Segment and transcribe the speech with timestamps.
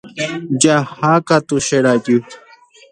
[0.63, 2.15] Jahákatu che rajy.